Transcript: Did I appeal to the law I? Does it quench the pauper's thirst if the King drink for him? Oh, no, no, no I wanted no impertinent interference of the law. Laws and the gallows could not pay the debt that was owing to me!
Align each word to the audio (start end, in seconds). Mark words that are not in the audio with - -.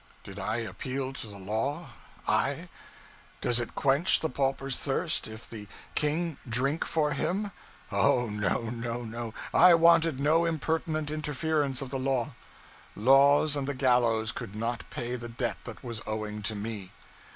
Did 0.23 0.39
I 0.39 0.55
appeal 0.55 1.13
to 1.13 1.27
the 1.27 1.37
law 1.37 1.89
I? 2.27 2.69
Does 3.39 3.59
it 3.59 3.75
quench 3.75 4.19
the 4.19 4.31
pauper's 4.31 4.75
thirst 4.77 5.27
if 5.27 5.47
the 5.47 5.67
King 5.93 6.37
drink 6.49 6.85
for 6.85 7.11
him? 7.13 7.51
Oh, 7.91 8.27
no, 8.27 8.61
no, 8.71 9.03
no 9.03 9.35
I 9.53 9.75
wanted 9.75 10.19
no 10.19 10.43
impertinent 10.45 11.11
interference 11.11 11.83
of 11.83 11.91
the 11.91 11.99
law. 11.99 12.33
Laws 12.95 13.55
and 13.55 13.67
the 13.67 13.75
gallows 13.75 14.31
could 14.31 14.55
not 14.55 14.89
pay 14.89 15.17
the 15.17 15.29
debt 15.29 15.57
that 15.65 15.83
was 15.83 16.01
owing 16.07 16.41
to 16.41 16.55
me! 16.55 16.91